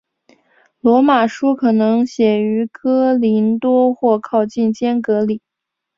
[0.79, 5.43] 罗马书可能写于哥林多或靠近坚革哩。